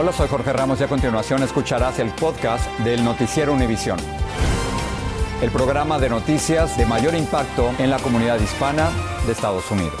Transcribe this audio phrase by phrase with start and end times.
[0.00, 3.98] Hola, soy Jorge Ramos y a continuación escucharás el podcast del Noticiero Univisión.
[5.42, 8.92] El programa de noticias de mayor impacto en la comunidad hispana
[9.26, 9.98] de Estados Unidos.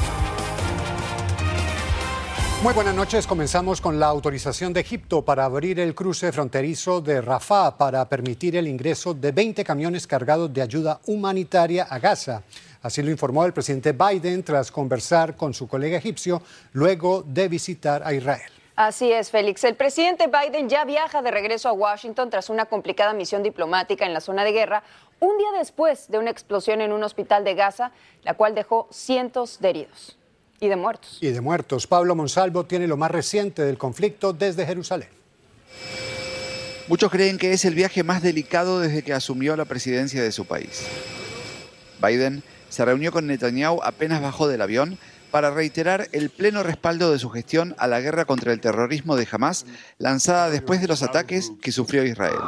[2.62, 3.26] Muy buenas noches.
[3.26, 8.54] Comenzamos con la autorización de Egipto para abrir el cruce fronterizo de Rafah para permitir
[8.54, 12.44] el ingreso de 20 camiones cargados de ayuda humanitaria a Gaza.
[12.82, 16.40] Así lo informó el presidente Biden tras conversar con su colega egipcio
[16.72, 18.57] luego de visitar a Israel.
[18.78, 19.64] Así es, Félix.
[19.64, 24.14] El presidente Biden ya viaja de regreso a Washington tras una complicada misión diplomática en
[24.14, 24.84] la zona de guerra,
[25.18, 27.90] un día después de una explosión en un hospital de Gaza,
[28.22, 30.16] la cual dejó cientos de heridos
[30.60, 31.18] y de muertos.
[31.20, 31.88] Y de muertos.
[31.88, 35.08] Pablo Monsalvo tiene lo más reciente del conflicto desde Jerusalén.
[36.86, 40.46] Muchos creen que es el viaje más delicado desde que asumió la presidencia de su
[40.46, 40.86] país.
[42.00, 47.18] Biden se reunió con Netanyahu apenas bajó del avión para reiterar el pleno respaldo de
[47.18, 49.66] su gestión a la guerra contra el terrorismo de Hamas
[49.98, 52.38] lanzada después de los ataques que sufrió Israel.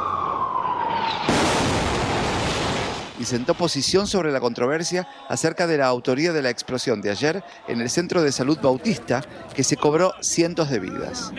[3.19, 7.43] Y sentó posición sobre la controversia acerca de la autoría de la explosión de ayer
[7.67, 9.21] en el Centro de Salud Bautista,
[9.53, 11.31] que se cobró cientos de vidas.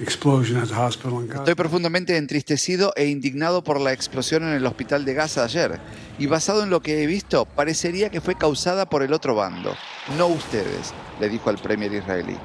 [0.00, 5.78] Estoy profundamente entristecido e indignado por la explosión en el hospital de Gaza ayer.
[6.18, 9.74] Y basado en lo que he visto, parecería que fue causada por el otro bando,
[10.16, 12.36] no ustedes, le dijo al premier israelí.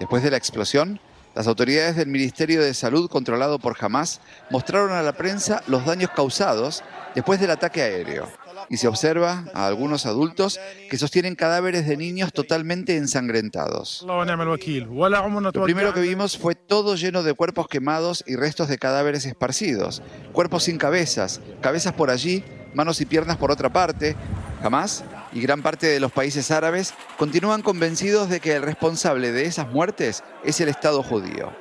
[0.00, 1.00] Después de la explosión,
[1.36, 6.10] las autoridades del Ministerio de Salud controlado por Hamas mostraron a la prensa los daños
[6.16, 6.82] causados
[7.14, 8.26] después del ataque aéreo
[8.70, 10.58] y se observa a algunos adultos
[10.88, 14.02] que sostienen cadáveres de niños totalmente ensangrentados.
[14.06, 20.02] Lo primero que vimos fue todo lleno de cuerpos quemados y restos de cadáveres esparcidos,
[20.32, 22.42] cuerpos sin cabezas, cabezas por allí,
[22.74, 24.16] manos y piernas por otra parte.
[24.62, 25.04] Jamás
[25.36, 29.70] y gran parte de los países árabes continúan convencidos de que el responsable de esas
[29.70, 31.52] muertes es el Estado judío.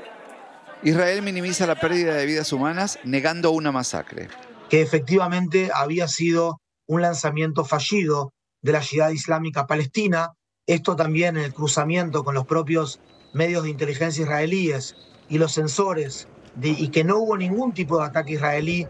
[0.82, 4.30] Israel minimiza la pérdida de vidas humanas negando una masacre.
[4.70, 8.32] Que efectivamente había sido un lanzamiento fallido
[8.62, 10.30] de la ciudad islámica palestina,
[10.68, 13.02] esto también en el cruzamiento con los propios
[13.34, 14.96] medios de inteligencia israelíes
[15.28, 16.30] y los sensores,
[16.62, 18.88] y que no hubo ningún tipo de ataque israelí.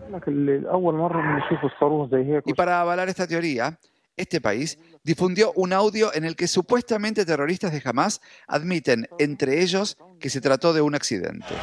[2.46, 3.80] Y para avalar esta teoría,
[4.18, 9.98] este país difundió un audio en el que supuestamente terroristas de Hamas admiten entre ellos
[10.20, 11.54] que se trató de un accidente.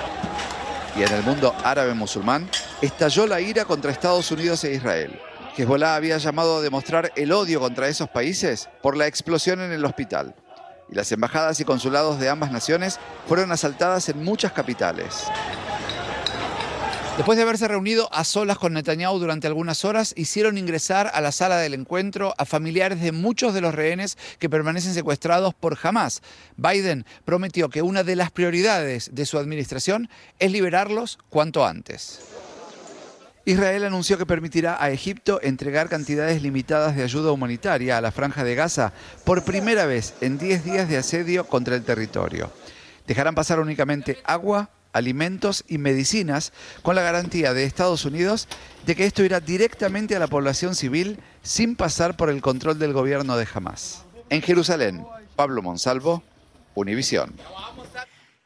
[0.96, 2.48] Y en el mundo árabe musulmán
[2.82, 5.18] estalló la ira contra Estados Unidos e Israel.
[5.56, 9.84] Hezbollah había llamado a demostrar el odio contra esos países por la explosión en el
[9.84, 10.34] hospital.
[10.90, 15.24] Y las embajadas y consulados de ambas naciones fueron asaltadas en muchas capitales.
[17.16, 21.30] Después de haberse reunido a solas con Netanyahu durante algunas horas, hicieron ingresar a la
[21.30, 26.22] sala del encuentro a familiares de muchos de los rehenes que permanecen secuestrados por Hamas.
[26.56, 30.08] Biden prometió que una de las prioridades de su administración
[30.38, 32.20] es liberarlos cuanto antes.
[33.44, 38.42] Israel anunció que permitirá a Egipto entregar cantidades limitadas de ayuda humanitaria a la franja
[38.42, 42.50] de Gaza por primera vez en 10 días de asedio contra el territorio.
[43.06, 48.48] Dejarán pasar únicamente agua, alimentos y medicinas con la garantía de Estados Unidos
[48.86, 52.92] de que esto irá directamente a la población civil sin pasar por el control del
[52.92, 54.04] gobierno de Hamas.
[54.30, 55.04] En Jerusalén,
[55.36, 56.22] Pablo Monsalvo,
[56.74, 57.34] Univisión.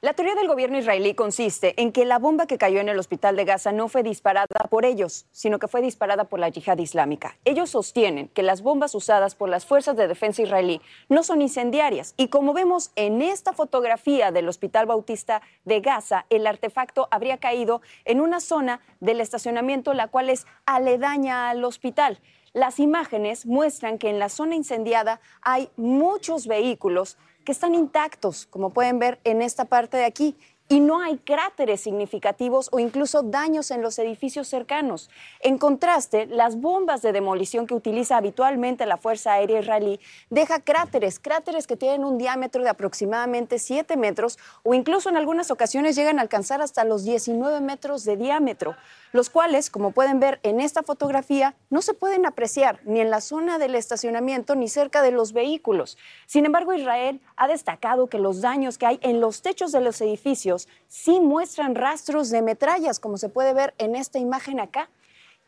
[0.07, 3.35] La teoría del gobierno israelí consiste en que la bomba que cayó en el hospital
[3.35, 7.37] de Gaza no fue disparada por ellos, sino que fue disparada por la yihad islámica.
[7.45, 12.15] Ellos sostienen que las bombas usadas por las fuerzas de defensa israelí no son incendiarias
[12.17, 17.83] y como vemos en esta fotografía del Hospital Bautista de Gaza, el artefacto habría caído
[18.05, 22.21] en una zona del estacionamiento la cual es aledaña al hospital.
[22.53, 28.75] Las imágenes muestran que en la zona incendiada hay muchos vehículos que están intactos, como
[28.75, 30.37] pueden ver en esta parte de aquí,
[30.69, 35.11] y no hay cráteres significativos o incluso daños en los edificios cercanos.
[35.41, 41.21] En contraste, las bombas de demolición que utiliza habitualmente la Fuerza Aérea Israelí deja cráteres,
[41.21, 46.19] cráteres que tienen un diámetro de aproximadamente 7 metros o incluso en algunas ocasiones llegan
[46.19, 48.75] a alcanzar hasta los 19 metros de diámetro,
[49.13, 53.21] los cuales, como pueden ver en esta fotografía, no se pueden apreciar ni en la
[53.21, 55.97] zona del estacionamiento ni cerca de los vehículos.
[56.27, 60.01] Sin embargo, Israel ha destacado que los daños que hay en los techos de los
[60.01, 60.56] edificios
[60.89, 64.89] sí muestran rastros de metrallas, como se puede ver en esta imagen acá.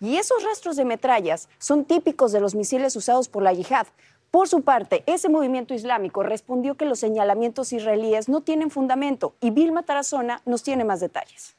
[0.00, 3.86] Y esos rastros de metrallas son típicos de los misiles usados por la yihad.
[4.30, 9.50] Por su parte, ese movimiento islámico respondió que los señalamientos israelíes no tienen fundamento y
[9.50, 11.56] Vilma Tarazona nos tiene más detalles.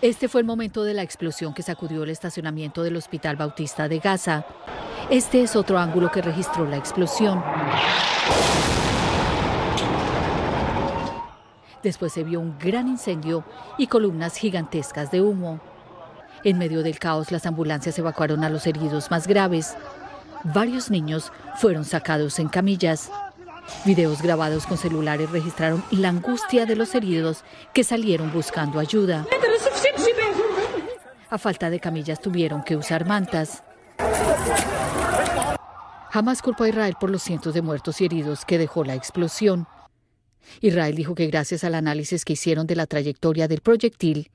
[0.00, 3.98] Este fue el momento de la explosión que sacudió el estacionamiento del Hospital Bautista de
[3.98, 4.44] Gaza.
[5.10, 7.42] Este es otro ángulo que registró la explosión.
[11.82, 13.44] Después se vio un gran incendio
[13.76, 15.60] y columnas gigantescas de humo.
[16.44, 19.76] En medio del caos, las ambulancias evacuaron a los heridos más graves.
[20.44, 23.10] Varios niños fueron sacados en camillas.
[23.84, 27.44] Videos grabados con celulares registraron la angustia de los heridos
[27.74, 29.26] que salieron buscando ayuda.
[31.30, 33.62] A falta de camillas tuvieron que usar mantas.
[36.10, 39.66] Jamás culpó a Israel por los cientos de muertos y heridos que dejó la explosión.
[40.60, 44.30] Israel dijo que gracias al análisis que hicieron de la trayectoria del proyectil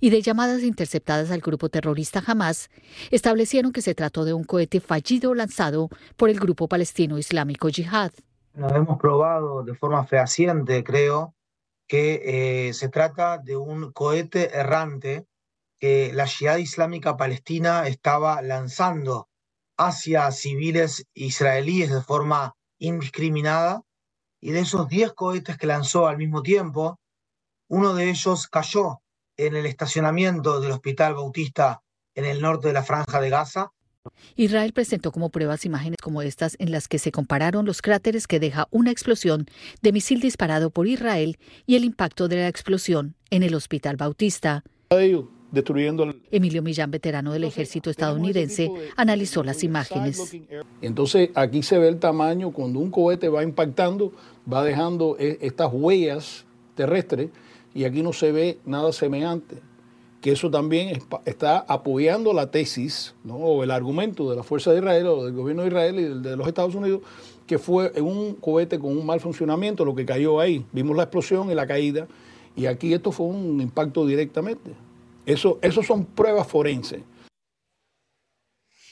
[0.00, 2.70] y de llamadas interceptadas al grupo terrorista Hamas,
[3.10, 8.12] establecieron que se trató de un cohete fallido lanzado por el grupo palestino islámico Jihad.
[8.54, 11.34] Nos hemos probado de forma fehaciente, creo,
[11.86, 15.26] que eh, se trata de un cohete errante
[15.78, 19.28] que la Jihad Islámica Palestina estaba lanzando
[19.78, 23.82] hacia civiles israelíes de forma indiscriminada
[24.40, 26.98] y de esos 10 cohetes que lanzó al mismo tiempo,
[27.68, 29.00] uno de ellos cayó
[29.36, 31.82] en el estacionamiento del Hospital Bautista
[32.14, 33.72] en el norte de la franja de Gaza.
[34.34, 38.40] Israel presentó como pruebas imágenes como estas en las que se compararon los cráteres que
[38.40, 39.46] deja una explosión
[39.82, 44.64] de misil disparado por Israel y el impacto de la explosión en el Hospital Bautista.
[46.30, 50.36] Emilio Millán, veterano del ejército estadounidense, analizó las imágenes.
[50.80, 54.12] Entonces aquí se ve el tamaño, cuando un cohete va impactando,
[54.50, 56.44] va dejando e, estas huellas
[56.74, 57.30] terrestres
[57.74, 59.56] y aquí no se ve nada semejante.
[60.20, 63.36] Que eso también está apoyando la tesis ¿no?
[63.36, 66.36] o el argumento de la Fuerza de Israel o del gobierno de Israel y de
[66.36, 67.00] los Estados Unidos,
[67.46, 70.64] que fue un cohete con un mal funcionamiento lo que cayó ahí.
[70.72, 72.06] Vimos la explosión y la caída
[72.54, 74.72] y aquí esto fue un impacto directamente.
[75.26, 77.02] Eso, son pruebas forenses.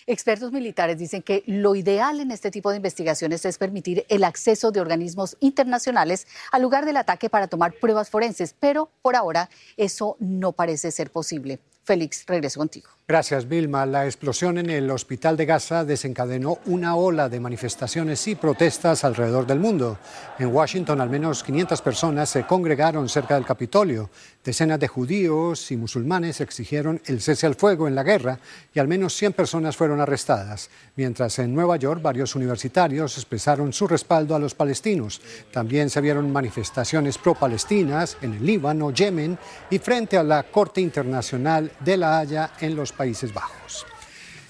[0.07, 4.71] Expertos militares dicen que lo ideal en este tipo de investigaciones es permitir el acceso
[4.71, 10.17] de organismos internacionales al lugar del ataque para tomar pruebas forenses, pero por ahora eso
[10.19, 11.61] no parece ser posible.
[11.85, 12.98] Félix, regreso contigo.
[13.11, 13.87] Gracias, Vilma.
[13.87, 19.47] La explosión en el hospital de Gaza desencadenó una ola de manifestaciones y protestas alrededor
[19.47, 19.97] del mundo.
[20.39, 24.11] En Washington, al menos 500 personas se congregaron cerca del Capitolio.
[24.45, 28.39] Decenas de judíos y musulmanes exigieron el cese al fuego en la guerra
[28.75, 30.69] y al menos 100 personas fueron arrestadas.
[30.97, 35.23] Mientras en Nueva York, varios universitarios expresaron su respaldo a los palestinos.
[35.51, 39.39] También se vieron manifestaciones pro-palestinas en el Líbano, Yemen
[39.71, 43.87] y frente a la Corte Internacional de la Haya en los Países Bajos.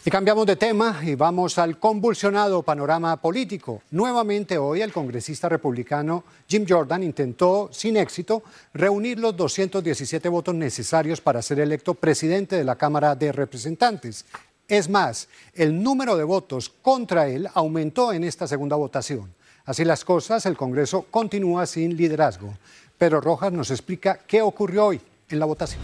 [0.05, 3.83] Y cambiamos de tema y vamos al convulsionado panorama político.
[3.91, 8.43] Nuevamente hoy el congresista republicano Jim Jordan intentó, sin éxito,
[8.73, 14.25] reunir los 217 votos necesarios para ser electo presidente de la Cámara de Representantes.
[14.67, 19.35] Es más, el número de votos contra él aumentó en esta segunda votación.
[19.67, 22.55] Así las cosas, el Congreso continúa sin liderazgo.
[22.97, 25.83] Pero Rojas nos explica qué ocurrió hoy en la votación.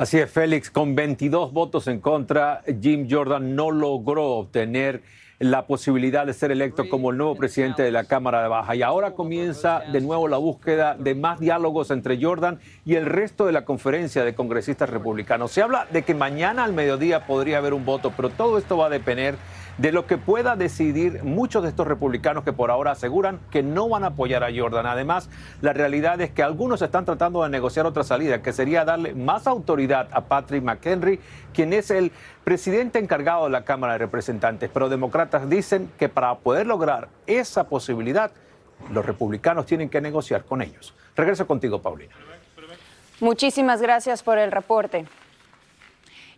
[0.00, 5.02] Así es, Félix, con 22 votos en contra, Jim Jordan no logró obtener
[5.38, 8.74] la posibilidad de ser electo como el nuevo presidente de la Cámara de Baja.
[8.74, 13.44] Y ahora comienza de nuevo la búsqueda de más diálogos entre Jordan y el resto
[13.44, 15.52] de la conferencia de congresistas republicanos.
[15.52, 18.86] Se habla de que mañana al mediodía podría haber un voto, pero todo esto va
[18.86, 19.34] a depender
[19.80, 23.88] de lo que pueda decidir muchos de estos republicanos que por ahora aseguran que no
[23.88, 24.84] van a apoyar a Jordan.
[24.84, 25.30] Además,
[25.62, 29.46] la realidad es que algunos están tratando de negociar otra salida, que sería darle más
[29.46, 31.18] autoridad a Patrick McHenry,
[31.54, 32.12] quien es el
[32.44, 34.68] presidente encargado de la Cámara de Representantes.
[34.70, 38.32] Pero demócratas dicen que para poder lograr esa posibilidad,
[38.92, 40.92] los republicanos tienen que negociar con ellos.
[41.16, 42.14] Regreso contigo, Paulina.
[43.20, 45.06] Muchísimas gracias por el reporte.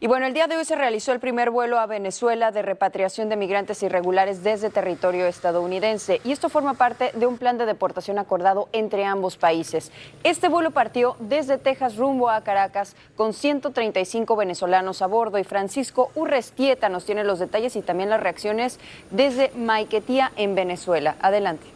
[0.03, 3.29] Y bueno, el día de hoy se realizó el primer vuelo a Venezuela de repatriación
[3.29, 6.21] de migrantes irregulares desde territorio estadounidense.
[6.25, 9.93] Y esto forma parte de un plan de deportación acordado entre ambos países.
[10.25, 15.39] Este vuelo partió desde Texas rumbo a Caracas con 135 venezolanos a bordo.
[15.39, 18.81] Y Francisco Urrestieta nos tiene los detalles y también las reacciones
[19.13, 21.15] desde Maiquetía en Venezuela.
[21.21, 21.69] Adelante.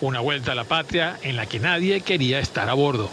[0.00, 3.08] Una vuelta a la patria en la que nadie quería estar a bordo.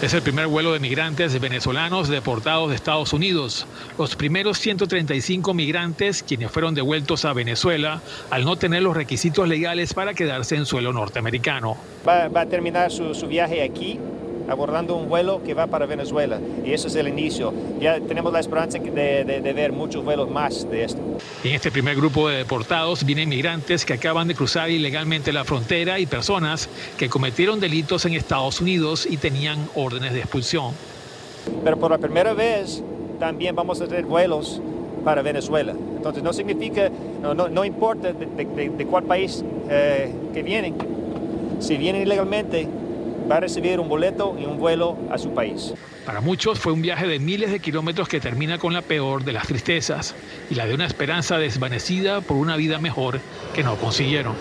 [0.00, 3.66] Es el primer vuelo de migrantes venezolanos deportados de Estados Unidos.
[3.98, 8.00] Los primeros 135 migrantes quienes fueron devueltos a Venezuela
[8.30, 11.76] al no tener los requisitos legales para quedarse en suelo norteamericano.
[12.06, 13.98] Va, a terminar su, su viaje aquí
[14.48, 16.40] abordando un vuelo que va para Venezuela.
[16.64, 17.52] Y eso es el inicio.
[17.80, 21.00] Ya tenemos la esperanza de, de, ver muchos vuelos más de esto.
[21.44, 25.98] En este primer grupo de deportados vienen migrantes que acaban de cruzar ilegalmente la frontera
[25.98, 30.72] y personas que cometieron delitos en Estados Unidos y tenían órdenes de expulsión.
[31.64, 32.82] Pero por la primera vez
[33.18, 34.60] también vamos a tener vuelos
[35.04, 35.74] para Venezuela.
[35.96, 36.90] Entonces no significa,
[37.22, 40.74] no, no, importa de, de, cuál país eh, que vienen,
[41.60, 42.68] si vienen ilegalmente,
[43.30, 45.74] va a recibir un boleto y un vuelo a su país.
[46.06, 49.32] Para muchos fue un viaje de miles de kilómetros que termina con la peor de
[49.32, 50.14] las tristezas
[50.50, 53.20] y la de una esperanza desvanecida por una vida mejor
[53.54, 54.34] que no consiguieron.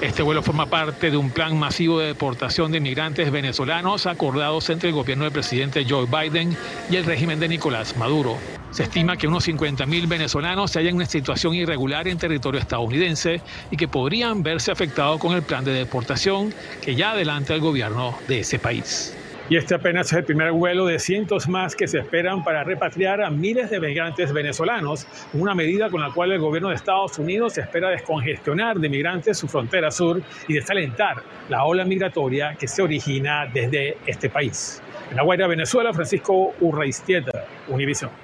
[0.00, 4.90] Este vuelo forma parte de un plan masivo de deportación de inmigrantes venezolanos acordados entre
[4.90, 6.56] el gobierno del presidente Joe Biden
[6.90, 8.36] y el régimen de Nicolás Maduro.
[8.74, 13.40] Se estima que unos 50.000 venezolanos se hallan en una situación irregular en territorio estadounidense
[13.70, 16.52] y que podrían verse afectados con el plan de deportación
[16.82, 19.16] que ya adelanta el gobierno de ese país.
[19.48, 23.22] Y este apenas es el primer vuelo de cientos más que se esperan para repatriar
[23.22, 27.56] a miles de migrantes venezolanos, una medida con la cual el gobierno de Estados Unidos
[27.56, 33.46] espera descongestionar de migrantes su frontera sur y desalentar la ola migratoria que se origina
[33.54, 34.82] desde este país.
[35.12, 38.23] En la Venezuela, Francisco Urreistieta, Univision.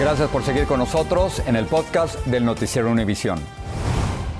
[0.00, 3.38] Gracias por seguir con nosotros en el podcast del Noticiero Univisión.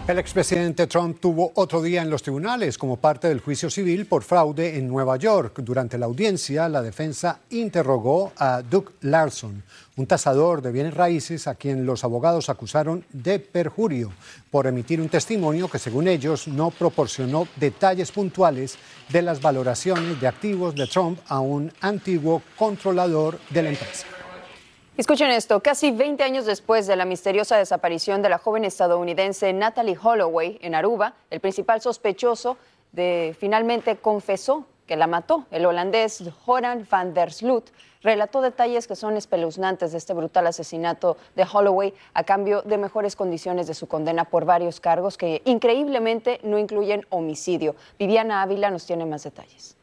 [0.09, 4.23] El expresidente Trump tuvo otro día en los tribunales como parte del juicio civil por
[4.23, 5.61] fraude en Nueva York.
[5.61, 9.63] Durante la audiencia, la defensa interrogó a Doug Larson,
[9.97, 14.11] un tasador de bienes raíces a quien los abogados acusaron de perjurio
[14.51, 18.79] por emitir un testimonio que, según ellos, no proporcionó detalles puntuales
[19.11, 24.07] de las valoraciones de activos de Trump a un antiguo controlador de la empresa.
[25.01, 29.97] Escuchen esto, casi 20 años después de la misteriosa desaparición de la joven estadounidense Natalie
[29.97, 32.59] Holloway en Aruba, el principal sospechoso
[32.93, 35.47] de, finalmente confesó que la mató.
[35.53, 37.71] El holandés Joran van der Sloot
[38.03, 43.17] relató detalles que son espeluznantes de este brutal asesinato de Holloway a cambio de mejores
[43.17, 47.75] condiciones de su condena por varios cargos que increíblemente no incluyen homicidio.
[47.99, 49.79] Viviana Ávila nos tiene más detalles.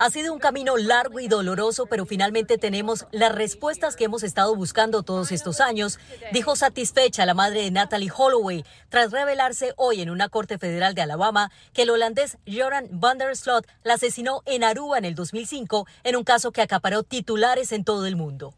[0.00, 4.54] Ha sido un camino largo y doloroso, pero finalmente tenemos las respuestas que hemos estado
[4.54, 5.98] buscando todos estos años,
[6.32, 11.02] dijo satisfecha la madre de Natalie Holloway, tras revelarse hoy en una corte federal de
[11.02, 15.88] Alabama que el holandés Joran van der Slot la asesinó en Aruba en el 2005
[16.04, 18.54] en un caso que acaparó titulares en todo el mundo.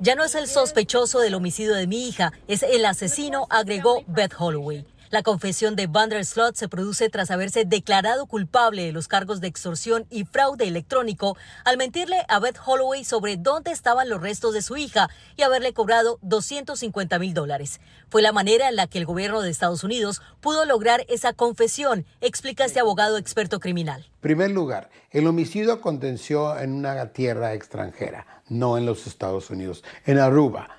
[0.00, 4.32] Ya no es el sospechoso del homicidio de mi hija, es el asesino, agregó Beth
[4.38, 4.86] Holloway.
[5.12, 9.42] La confesión de Van der Slot se produce tras haberse declarado culpable de los cargos
[9.42, 14.54] de extorsión y fraude electrónico al mentirle a Beth Holloway sobre dónde estaban los restos
[14.54, 17.82] de su hija y haberle cobrado 250 mil dólares.
[18.08, 22.06] Fue la manera en la que el gobierno de Estados Unidos pudo lograr esa confesión,
[22.22, 24.06] explica este abogado experto criminal.
[24.06, 29.84] En primer lugar, el homicidio aconteció en una tierra extranjera, no en los Estados Unidos,
[30.06, 30.70] en Aruba.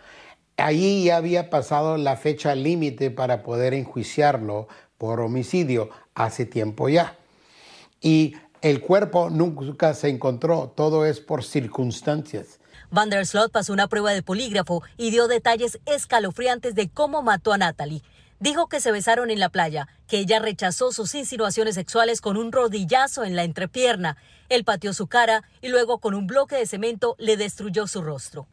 [0.57, 4.67] Allí ya había pasado la fecha límite para poder enjuiciarlo
[4.97, 7.17] por homicidio hace tiempo ya.
[8.01, 12.59] Y el cuerpo nunca se encontró, todo es por circunstancias.
[12.91, 17.51] Van der Slot pasó una prueba de polígrafo y dio detalles escalofriantes de cómo mató
[17.51, 18.03] a Natalie.
[18.39, 22.51] Dijo que se besaron en la playa, que ella rechazó sus insinuaciones sexuales con un
[22.51, 24.17] rodillazo en la entrepierna.
[24.49, 28.47] Él pateó su cara y luego con un bloque de cemento le destruyó su rostro.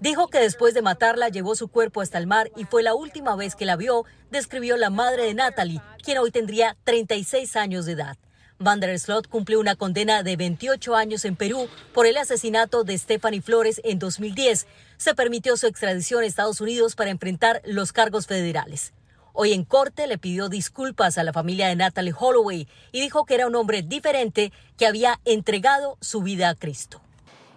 [0.00, 3.36] Dijo que después de matarla llevó su cuerpo hasta el mar y fue la última
[3.36, 7.92] vez que la vio, describió la madre de Natalie, quien hoy tendría 36 años de
[7.92, 8.16] edad.
[8.58, 12.98] Van der Slot cumplió una condena de 28 años en Perú por el asesinato de
[12.98, 14.66] Stephanie Flores en 2010.
[14.96, 18.92] Se permitió su extradición a Estados Unidos para enfrentar los cargos federales.
[19.32, 23.34] Hoy en corte le pidió disculpas a la familia de Natalie Holloway y dijo que
[23.34, 27.00] era un hombre diferente que había entregado su vida a Cristo.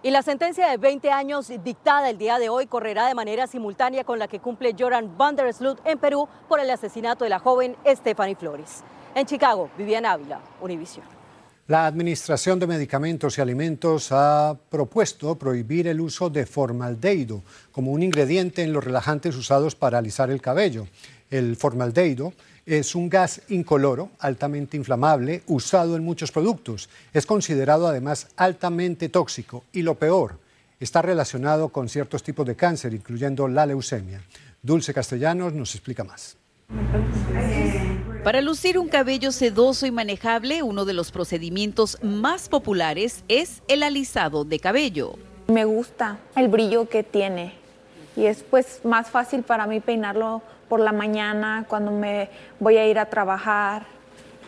[0.04, 4.04] Y la sentencia de 20 años dictada el día de hoy correrá de manera simultánea
[4.04, 7.38] con la que cumple Joran van der Sloot en Perú por el asesinato de la
[7.38, 8.84] joven Stephanie Flores.
[9.14, 11.06] En Chicago, Viviana Ávila, Univision.
[11.68, 17.42] La Administración de Medicamentos y Alimentos ha propuesto prohibir el uso de formaldehído
[17.72, 20.86] como un ingrediente en los relajantes usados para alisar el cabello.
[21.30, 22.34] El formaldehído
[22.66, 26.88] es un gas incoloro, altamente inflamable, usado en muchos productos.
[27.12, 30.38] Es considerado además altamente tóxico y lo peor,
[30.80, 34.22] está relacionado con ciertos tipos de cáncer, incluyendo la leucemia.
[34.62, 36.36] Dulce Castellanos nos explica más.
[38.22, 43.82] Para lucir un cabello sedoso y manejable, uno de los procedimientos más populares es el
[43.82, 45.16] alisado de cabello.
[45.46, 47.52] Me gusta el brillo que tiene
[48.16, 52.30] y es pues más fácil para mí peinarlo por la mañana cuando me
[52.60, 53.86] voy a ir a trabajar.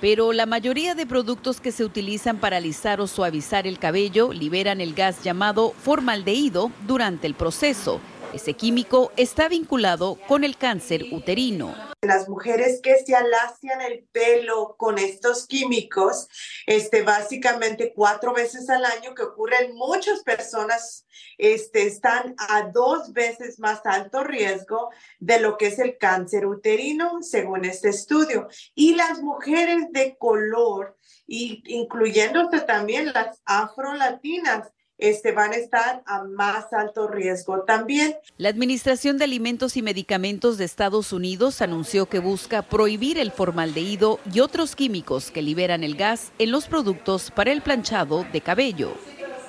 [0.01, 4.81] Pero la mayoría de productos que se utilizan para alisar o suavizar el cabello liberan
[4.81, 8.01] el gas llamado formaldehído durante el proceso.
[8.35, 11.96] Ese químico está vinculado con el cáncer uterino.
[12.07, 16.29] Las mujeres que se alacian el pelo con estos químicos,
[16.67, 21.07] este, básicamente cuatro veces al año, que ocurre en muchas personas,
[21.39, 27.23] este, están a dos veces más alto riesgo de lo que es el cáncer uterino,
[27.23, 28.49] según este estudio.
[28.75, 30.97] Y las mujeres de color,
[31.27, 38.17] y incluyéndose también las afrolatinas, este, van a estar a más alto riesgo también.
[38.39, 44.21] La Administración de Alimentos y Medicamentos de Estados Unidos anunció que busca prohibir el formaldehído
[44.33, 48.93] y otros químicos que liberan el gas en los productos para el planchado de cabello.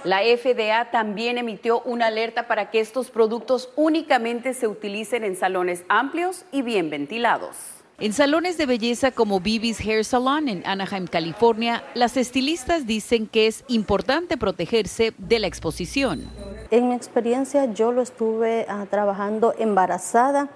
[0.03, 5.83] La FDA también emitió una alerta para que estos productos únicamente se utilicen en salones
[5.89, 7.76] amplios y bien ventilados.
[7.99, 13.47] En salones de belleza como Bibi's Hair Salon en Anaheim, California, las estilistas dicen que
[13.47, 16.29] es importante protegerse de la exposición.
[16.69, 20.47] En mi experiencia yo lo estuve ah, trabajando embarazada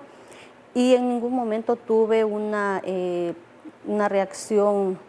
[0.76, 3.34] y en ningún momento tuve una, eh,
[3.88, 5.00] una reacción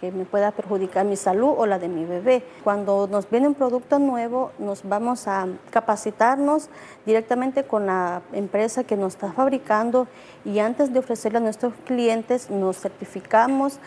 [0.00, 2.42] que me pueda perjudicar mi salud o la de mi bebé.
[2.64, 6.68] Cuando nos viene un producto nuevo, nos vamos a capacitarnos
[7.06, 10.08] directamente con la empresa que nos está fabricando
[10.44, 13.78] y antes de ofrecerle a nuestros clientes nos certificamos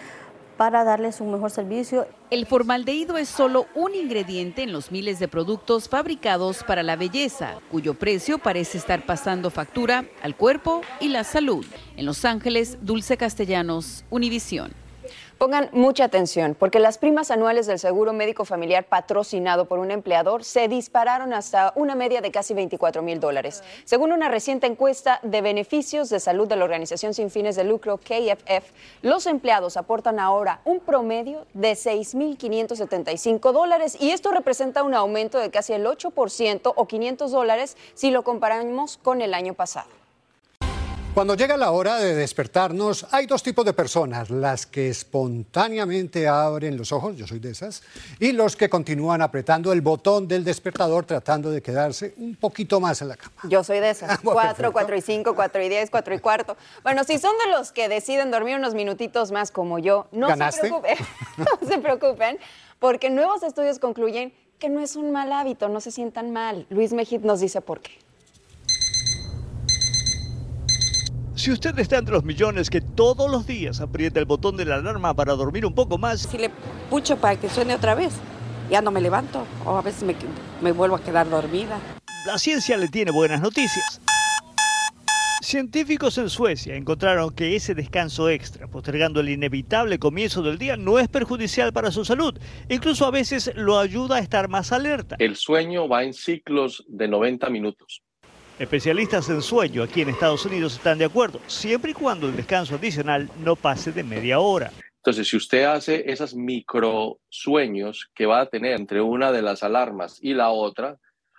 [0.58, 2.08] para darles un mejor servicio.
[2.30, 7.60] El formaldehído es solo un ingrediente en los miles de productos fabricados para la belleza,
[7.72, 11.66] cuyo precio parece estar pasando factura al cuerpo y la salud.
[11.98, 14.83] En Los Ángeles, Dulce Castellanos, Univisión.
[15.38, 20.44] Pongan mucha atención, porque las primas anuales del seguro médico familiar patrocinado por un empleador
[20.44, 23.64] se dispararon hasta una media de casi 24 mil dólares.
[23.84, 27.98] Según una reciente encuesta de beneficios de salud de la organización sin fines de lucro
[27.98, 35.40] KFF, los empleados aportan ahora un promedio de 6.575 dólares y esto representa un aumento
[35.40, 40.03] de casi el 8% o 500 dólares si lo comparamos con el año pasado.
[41.14, 46.76] Cuando llega la hora de despertarnos, hay dos tipos de personas, las que espontáneamente abren
[46.76, 47.84] los ojos, yo soy de esas,
[48.20, 53.04] y los que continúan apretando el botón del despertador tratando de quedarse un poquito más
[53.04, 53.36] en la cama.
[53.48, 56.58] Yo soy de esas, cuatro, cuatro y cinco, cuatro y diez, cuatro y cuarto.
[56.82, 60.62] Bueno, si son de los que deciden dormir unos minutitos más como yo, no se
[60.62, 60.98] preocupen,
[61.38, 62.40] no se preocupen,
[62.80, 66.66] porque nuevos estudios concluyen que no es un mal hábito, no se sientan mal.
[66.72, 68.03] Luis Mejid nos dice por qué.
[71.36, 74.76] Si usted está entre los millones que todos los días aprieta el botón de la
[74.76, 76.22] alarma para dormir un poco más.
[76.22, 76.52] Si le
[76.92, 78.14] pucho para que suene otra vez,
[78.70, 80.16] ya no me levanto o a veces me,
[80.62, 81.80] me vuelvo a quedar dormida.
[82.28, 84.00] La ciencia le tiene buenas noticias.
[85.42, 91.00] Científicos en Suecia encontraron que ese descanso extra, postergando el inevitable comienzo del día, no
[91.00, 92.40] es perjudicial para su salud.
[92.70, 95.16] Incluso a veces lo ayuda a estar más alerta.
[95.20, 98.04] El sueño va en ciclos de 90 minutos.
[98.60, 102.76] Especialistas en sueño aquí en Estados Unidos están de acuerdo, siempre y cuando el descanso
[102.76, 104.72] adicional no pase de media hora.
[104.98, 109.64] Entonces, si usted hace esos micro sueños que va a tener entre una de las
[109.64, 110.98] alarmas y la otra,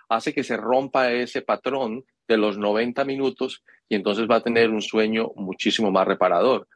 [0.09, 4.69] hace que se rompa ese patrón de los 90 minutos y entonces va a tener
[4.69, 6.67] un sueño muchísimo más reparador.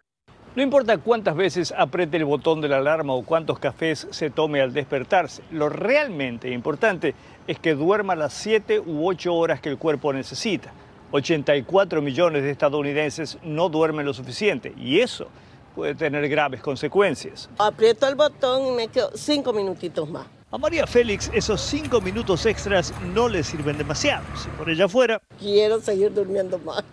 [0.56, 4.62] No importa cuántas veces apriete el botón de la alarma o cuántos cafés se tome
[4.62, 7.14] al despertarse, lo realmente importante
[7.46, 10.74] es que duerma las 7 u 8 horas que el cuerpo necesita.
[11.12, 15.28] 84 millones de estadounidenses no duermen lo suficiente y eso
[15.76, 17.48] puede tener graves consecuencias.
[17.60, 20.26] Aprieto el botón y me quedo 5 minutitos más.
[20.52, 24.26] A María Félix esos 5 minutos extras no le sirven demasiado.
[24.36, 25.22] Si por ella fuera...
[25.38, 26.84] Quiero seguir durmiendo más.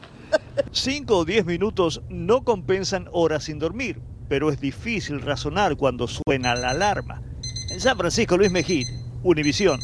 [0.73, 6.55] 5 o 10 minutos no compensan horas sin dormir, pero es difícil razonar cuando suena
[6.55, 7.23] la alarma.
[7.71, 8.87] En San Francisco, Luis Mejía,
[9.23, 9.81] Univisión.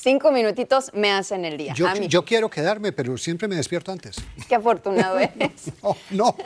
[0.00, 1.74] Cinco minutitos me hacen el día.
[1.74, 2.06] Yo, a mí.
[2.06, 4.16] yo quiero quedarme, pero siempre me despierto antes.
[4.48, 5.72] Qué afortunado eres.
[5.82, 6.36] No, no,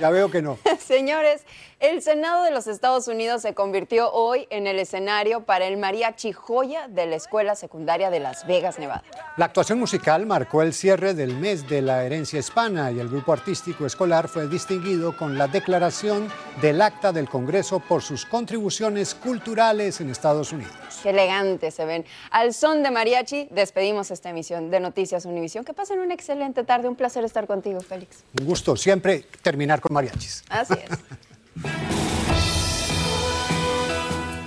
[0.00, 0.58] ya veo que no.
[0.80, 1.42] Señores,
[1.78, 6.32] el Senado de los Estados Unidos se convirtió hoy en el escenario para el mariachi
[6.32, 9.04] joya de la Escuela Secundaria de Las Vegas, Nevada.
[9.36, 13.32] La actuación musical marcó el cierre del mes de la herencia hispana y el grupo
[13.32, 16.28] artístico escolar fue distinguido con la declaración
[16.60, 20.74] del acta del Congreso por sus contribuciones culturales en Estados Unidos.
[21.04, 22.04] Qué elegantes se ven.
[22.32, 25.64] Al son de mariachi, despedimos esta emisión de Noticias Univisión.
[25.64, 26.88] Que pasen una excelente tarde.
[26.88, 28.24] Un placer estar contigo, Félix.
[28.40, 30.42] Un gusto siempre terminar con mariachis.
[30.48, 30.90] Así es.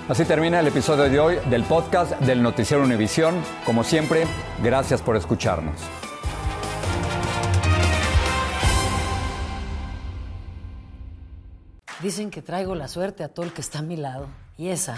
[0.09, 3.41] Así termina el episodio de hoy del podcast del Noticiero Univisión.
[3.65, 4.25] Como siempre,
[4.61, 5.79] gracias por escucharnos.
[12.01, 14.27] Dicen que traigo la suerte a todo el que está a mi lado.
[14.57, 14.97] Y esa